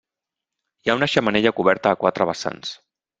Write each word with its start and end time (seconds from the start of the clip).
Hi 0.87 0.91
ha 0.93 0.95
una 0.99 1.09
xemeneia 1.15 1.51
coberta 1.59 1.91
a 1.91 1.99
quatre 2.05 2.27
vessants. 2.31 2.73